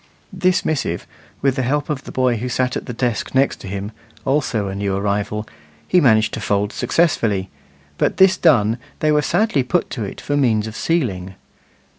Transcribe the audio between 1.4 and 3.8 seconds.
with the help of the boy who sat at the desk next